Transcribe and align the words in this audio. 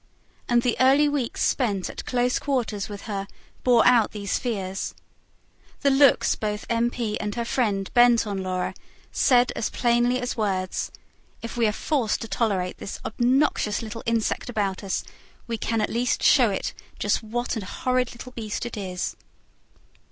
And 0.49 0.63
the 0.63 0.75
early 0.79 1.07
weeks 1.07 1.43
spent 1.43 1.87
at 1.87 2.05
close 2.07 2.39
quarters 2.39 2.89
with 2.89 3.03
her 3.03 3.27
bore 3.63 3.85
out 3.85 4.13
these 4.13 4.39
fears. 4.39 4.95
The 5.81 5.91
looks 5.91 6.33
both 6.33 6.65
M. 6.71 6.89
P. 6.89 7.19
and 7.19 7.35
her 7.35 7.45
friend 7.45 7.93
bent 7.93 8.25
on 8.25 8.41
Laura 8.41 8.73
said 9.11 9.51
as 9.55 9.69
plainly 9.69 10.19
as 10.19 10.35
words: 10.35 10.91
if 11.43 11.55
we 11.55 11.67
are 11.67 11.71
forced 11.71 12.19
to 12.21 12.27
tolerate 12.27 12.79
this 12.79 12.99
obnoxious 13.05 13.83
little 13.83 14.01
insect 14.07 14.49
about 14.49 14.83
us, 14.83 15.03
we 15.45 15.59
can 15.59 15.81
at 15.81 15.89
least 15.91 16.23
show 16.23 16.49
it 16.49 16.73
just 16.97 17.21
what 17.21 17.55
a 17.55 17.63
horrid 17.63 18.11
little 18.13 18.31
beast 18.31 18.65
it 18.65 18.75
is. 18.75 19.15